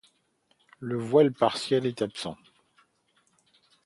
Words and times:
Le 0.79 0.97
voile 0.97 1.31
partiel 1.31 1.85
est 1.85 2.01
absent. 2.01 2.35